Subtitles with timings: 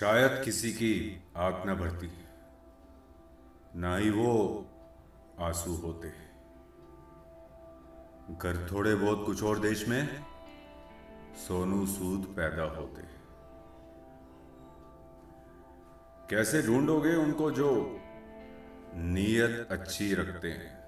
[0.00, 2.12] शायद किसी की आग न भरती
[3.76, 4.66] ना ही वो
[5.40, 6.08] आँसू होते
[8.34, 10.24] घर थोड़े बहुत कुछ और देश में
[11.34, 13.02] सोनू सूद पैदा होते
[16.30, 18.00] कैसे ढूंढोगे उनको जो
[18.94, 20.84] नीयत अच्छी रखते हैं?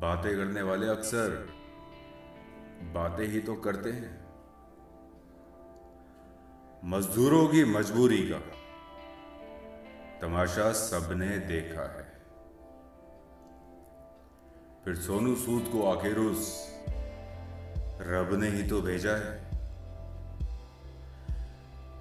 [0.00, 1.30] बातें करने वाले अक्सर
[2.82, 4.27] बातें ही तो करते हैं।
[6.84, 8.38] मजदूरों की मजबूरी का।
[10.20, 12.04] तमाशा सबने देखा है।
[14.84, 16.72] फिर सोनू सूद को आखिर उस
[18.00, 19.50] रब ने ही तो भेजा है।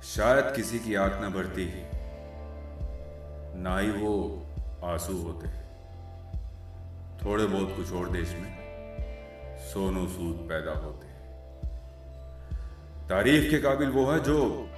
[0.04, 1.72] शायद किसी की आँख न भरती
[3.62, 4.46] ना ही वो
[4.84, 5.48] आँसू होते।
[7.26, 8.58] थोड़े बहुत कुछ और देश में
[9.60, 11.08] सोनू सूद पैदा होते।
[13.08, 14.70] तारीफ़ के काबिल वो है जो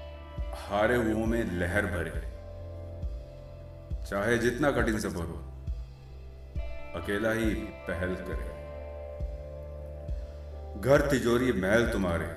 [0.53, 2.21] हारे हुओं में लहर भरे।
[4.05, 5.39] चाहे जितना कठिन सफ़र हो,
[6.95, 7.49] अकेला ही
[7.87, 8.47] पहल करे।
[10.81, 12.27] घर तिजोरी महल तुम्हारे,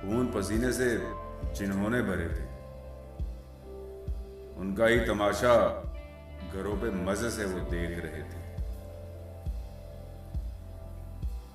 [0.00, 0.88] खून पसीने से
[1.54, 2.46] जिन्होंने भरे थे।
[4.56, 5.54] उनका ही तमाशा
[6.54, 8.42] घरों पे मज़े से वो देख रहे थे।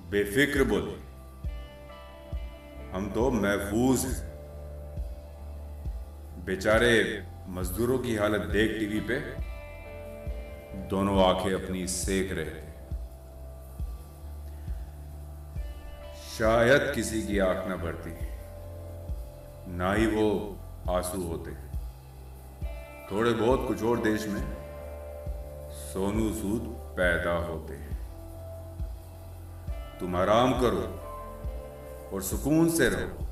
[0.10, 0.98] बेफिक्र बोले,
[2.92, 4.29] हम तो महफूज हैं।
[6.50, 9.20] बेचारे मजदूरों की हालत देख टीवी पे,
[10.90, 12.72] दोनों आँखें अपनी सेक रहे थे।
[16.38, 18.16] शायद किसी की आँख ना भरती
[19.78, 20.58] ना ही वो
[20.90, 21.52] आँसू होते।
[23.12, 24.42] थोड़े बहुत कुछ और देश में
[25.72, 27.96] सोनू सूद पैदा होते हैं।
[30.00, 30.86] तुम आराम करो
[32.14, 33.29] और सुकून से रहो।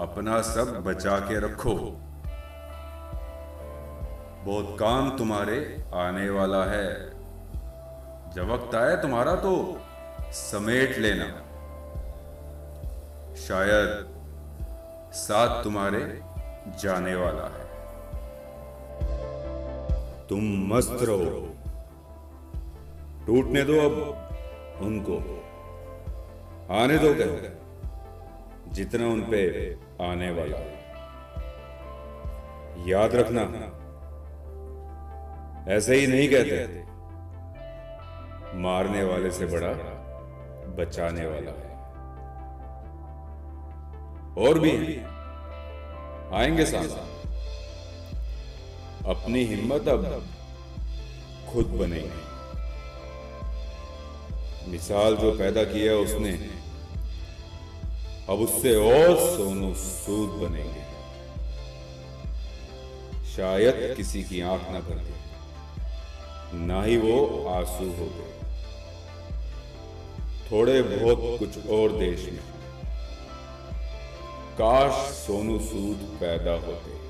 [0.00, 1.74] अपना सब बचा के रखो।
[4.44, 7.10] बहुत काम तुम्हारे आने वाला है।
[8.30, 9.80] जब वक्त आए तुम्हारा तो
[10.20, 11.26] समेट लेना।
[13.34, 14.08] शायद
[15.12, 16.20] साथ तुम्हारे
[16.78, 17.70] जाने वाला है।
[20.28, 20.40] तुम
[20.74, 21.48] मस्त रहो।
[23.26, 24.28] टूटने दो अब
[24.80, 25.16] उनको।
[26.74, 27.59] आने दो कह।
[28.72, 29.72] जितना उन पे
[30.04, 30.58] आने वाला
[32.88, 33.42] याद रखना,
[35.74, 36.90] ऐसे ही नहीं कहते।
[38.58, 39.72] मारने वाले से बड़ा,
[40.78, 41.70] बचाने वाला है।
[44.38, 44.96] और भी
[46.36, 46.88] आएँगे साथ।
[49.06, 50.26] अपनी हिम्मत अब
[51.52, 52.30] खुद बनेगी।
[54.70, 56.32] मिसाल जो पैदा किया उसने
[58.30, 60.84] अब उससे और सोनू सूद बनेंगे।
[63.30, 65.14] शायद किसी की आँख ना भरती
[66.66, 67.16] ना ही वो
[67.48, 68.38] आँसू हो गए
[70.50, 72.38] थोड़े बहुत कुछ और देश में।
[74.58, 77.09] काश सोनू सूद पैदा होते।